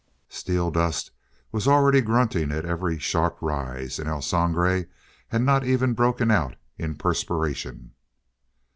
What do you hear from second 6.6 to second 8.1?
in perspiration.